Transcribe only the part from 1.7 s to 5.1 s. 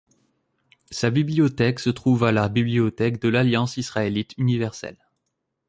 se trouve à la bibliothèque de l'Alliance israélite universelle.